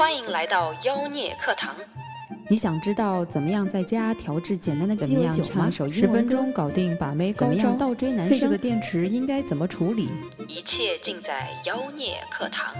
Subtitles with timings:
[0.00, 1.76] 欢迎来到妖孽课堂。
[2.48, 5.68] 你想知道怎么样在家调制简单的鸡尾酒吗？
[5.70, 7.68] 十分钟搞定，把妹高招。
[7.68, 8.50] 样倒追男生？
[8.50, 10.08] 的电池应该怎么处理？
[10.48, 12.72] 一切尽在妖孽课堂。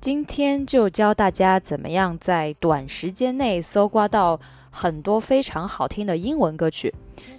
[0.00, 4.38] 今天就教大家怎么样在短时间内搜刮到
[4.70, 6.94] 很多非常好听的英文歌曲。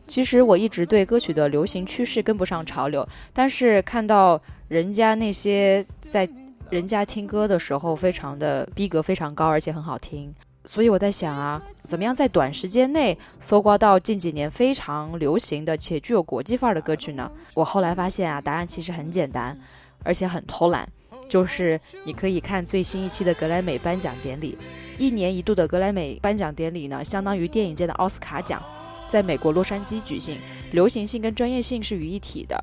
[0.07, 6.27] 其实我一直对歌曲的流行趋势跟不上潮流，但是看到人家那些在
[6.69, 10.33] 人家听歌的时候，非常的逼格非常高，而且很好听，
[10.65, 17.31] 所以我在想啊，怎么样在短时间内搜刮到近几年非常流行的且具有国际范儿的歌曲呢？
[17.55, 19.59] 我后来发现啊，答案其实很简单，
[20.03, 20.87] 而且很偷懒，
[21.27, 24.55] 就是你可以看最新一期的格莱美颁奖典礼，
[24.99, 28.61] 一年一度的格莱美颁奖典礼呢，相当于电影界的奥斯卡奖。
[29.07, 30.37] 在美国洛杉矶举行，
[30.71, 32.61] 流行性跟专业性是于一体的。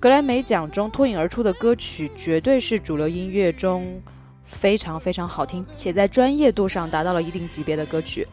[0.00, 4.00] 格莱美奖中脱颖而出的歌曲，绝对是主流音乐中
[4.42, 8.26] 非常非常好听且在专业度上达到了一定级别的歌曲。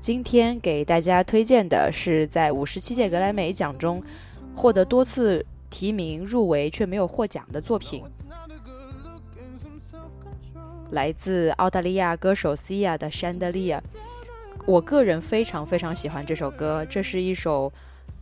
[0.00, 4.02] 今天给大家推荐的是在五十七届格莱美奖中
[4.54, 8.02] 获得多次提名、入围却没有获奖的作品，
[10.90, 13.82] 来自澳大利亚歌手 Sia 的《山德利亚》。
[14.68, 17.72] 我个人非常非常喜欢这首歌，这是一首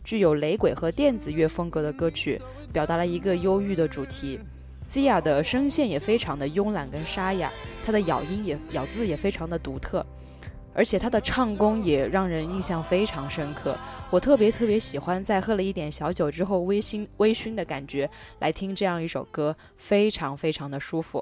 [0.05, 4.39] 具有雷鬼和电子乐风格的歌曲，表达了一个忧郁的主题。
[4.81, 7.51] 西亚的声线也非常的慵懒跟沙哑，
[7.85, 10.05] 他的咬音也咬字也非常的独特，
[10.73, 13.77] 而且他的唱功也让人印象非常深刻。
[14.09, 18.09] 我特别特别喜欢在喝了一点小酒之后微醺微醺的感觉
[18.39, 21.21] 来听这样一首歌，非常非常的舒服。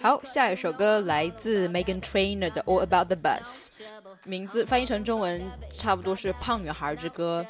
[0.03, 3.67] 好，下一首歌来自 Megan Trainor 的《All About the Bus》，
[4.25, 5.41] 名字翻译成中文
[5.71, 7.47] 差不多是《胖女孩之歌》。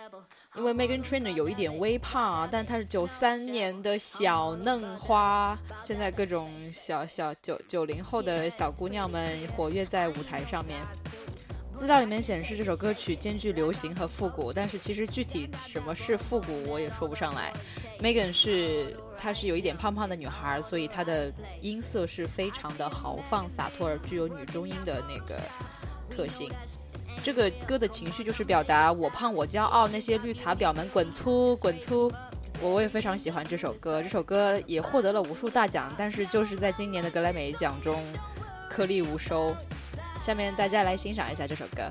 [0.57, 10.81] 因为 Megan Trainor 有一点微胖啊，但她是九三年的小嫩花，现在各种小小九九零后的小姑娘们活跃在舞台上面。
[11.73, 17.53] 资料里面显示这首歌曲兼具流行和复古，但是其实具体什么是复古我也说不上来。
[18.03, 21.33] Megan 是她是有一点胖胖的女孩，所以她的
[21.63, 25.39] 音色是非常的豪放洒脱，而具有女中音的那个
[26.11, 26.51] 特性。
[27.23, 32.11] 这个歌的情绪就是表达我胖我骄傲，那些绿茶婊们滚粗滚粗！
[32.63, 38.03] 我我也非常喜欢这首歌，这首歌也获得了无数大奖，但是就是在今年的格莱美奖中
[38.69, 39.55] 颗粒无收。
[40.21, 41.91] 下面大家来欣赏一下这首歌。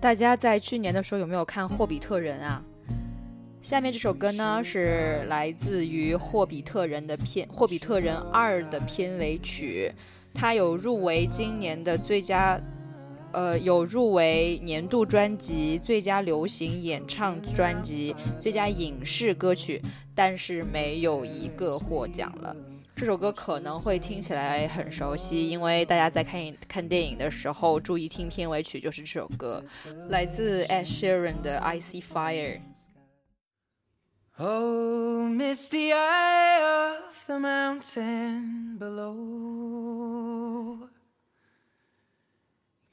[0.00, 2.62] 大家在去年的时候有没有看《霍比特人》啊？
[3.60, 9.92] 下面这首歌呢是来自于《霍比特人》的片《霍比特人二》的片尾曲，
[10.32, 12.58] 它有入围今年的最佳，
[13.32, 19.82] 呃，有入围年度专辑、最佳流行演唱专辑、最佳影视歌曲，
[20.14, 22.56] 但是没有一个获奖了。
[23.00, 26.38] 这首歌可能会听起来很熟悉，因为大家在看
[26.68, 29.64] 看电影的时候注意听片尾曲就是这首歌，
[30.10, 32.60] 来自 Ed Sheeran 的《I See Fire》。
[34.36, 39.14] Oh, misty eye of the mountain below.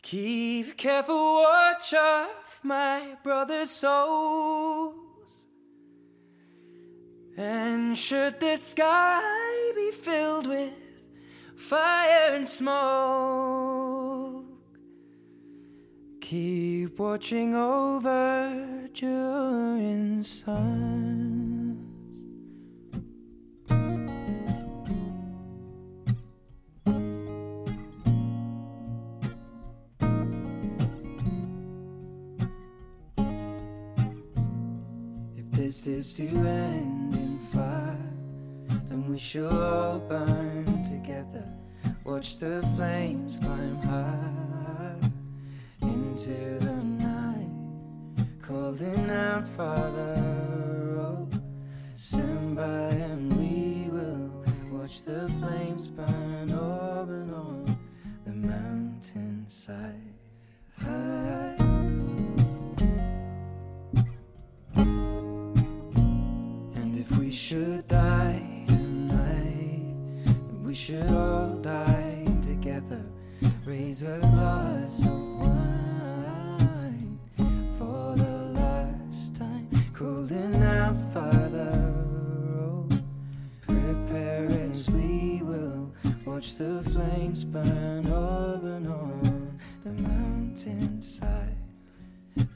[0.04, 4.94] Keep careful watch of my brother's soul.
[7.38, 9.32] And should the sky
[9.75, 10.72] be filled with
[11.56, 14.44] fire and smoke,
[16.20, 21.75] keep watching over Durin's sons.
[35.36, 36.97] If this is to end
[39.08, 41.46] and we shall burn together.
[42.04, 45.00] Watch the flames climb high
[45.82, 50.18] into the night, calling out, Father,
[51.00, 51.30] oh,
[51.96, 54.44] stand by and we will
[54.78, 56.26] watch the flames burn.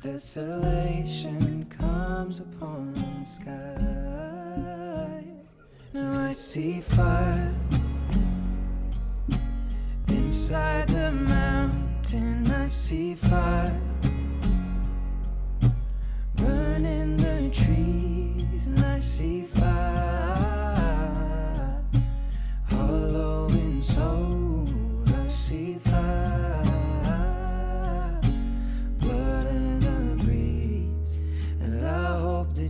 [0.01, 5.23] Desolation comes upon the sky.
[5.93, 7.53] Now I see fire
[10.07, 12.49] inside the mountain.
[12.51, 13.79] I see fire
[16.35, 19.45] burning the trees, and I see.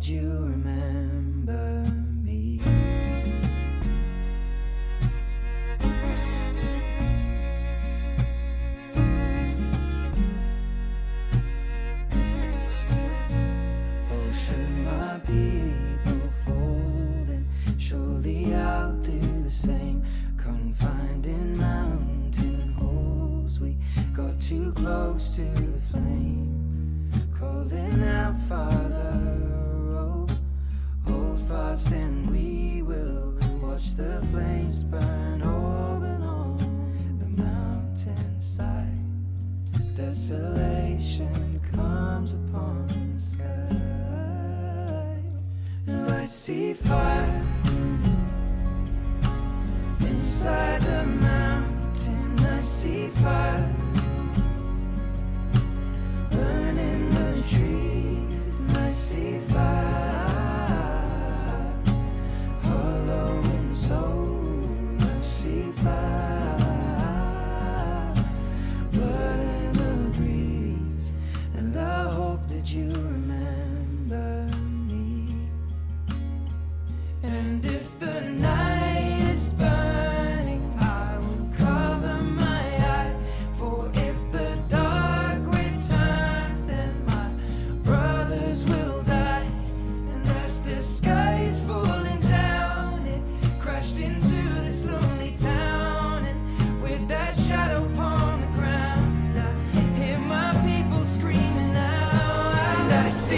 [0.08, 1.21] you remember?
[46.52, 47.41] see fire.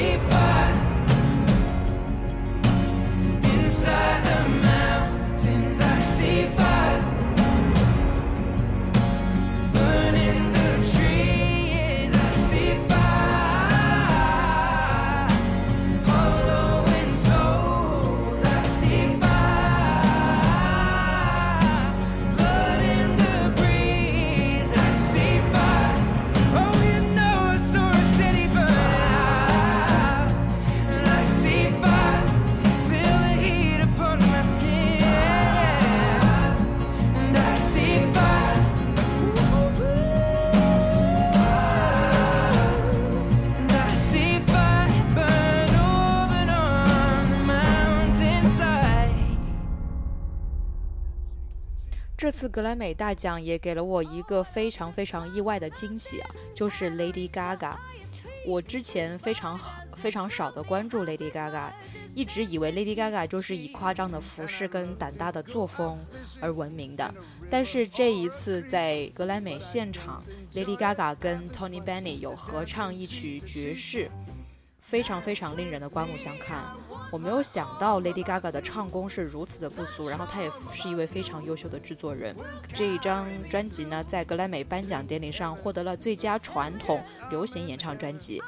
[0.03, 0.72] Ele faz.
[52.35, 57.75] 次格莱美大奖也给了我一个非常非常意外的惊喜啊，就是 Lady Gaga。
[58.47, 61.67] 我之前非常好非常少的关注 Lady Gaga，
[62.15, 65.99] 一直以为 Lady Gaga 就是以夸张的服饰跟胆大的作风
[66.41, 67.13] 而闻名的。
[67.51, 70.23] 但是这一次在格莱美现场
[70.55, 74.09] ，Lady Gaga 跟 Tony Bennett 有合唱一曲爵士，
[74.81, 76.63] 非常非常令人的刮目相看。
[77.13, 82.35] 我没有想到 Lady Gaga 的唱功是如此的不俗，然后她也是一位非常优秀的制作人。
[82.73, 88.41] 这一张专辑呢，在格莱美颁奖典礼上获得了最佳传统流行演唱专辑。